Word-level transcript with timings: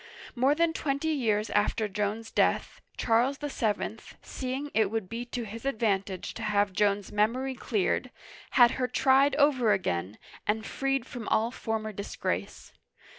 More 0.33 0.55
than 0.55 0.73
twenty 0.73 1.09
years 1.09 1.51
after 1.51 1.87
Joan's 1.87 2.31
death, 2.31 2.81
Charles 2.97 3.37
VII., 3.37 3.99
seeing 4.23 4.71
it 4.73 4.89
would 4.89 5.07
be 5.07 5.25
to 5.25 5.45
his 5.45 5.63
advantage 5.63 6.33
to 6.33 6.41
have 6.41 6.73
Joan's 6.73 7.11
memory 7.11 7.53
cleared, 7.53 8.09
had 8.57 8.71
her 8.81 8.87
tried 8.87 9.35
over 9.35 9.73
again, 9.73 10.17
and 10.47 10.65
freed 10.65 11.05
from 11.05 11.27
all 11.27 11.51
former 11.51 11.91
disgrace. 11.93 12.73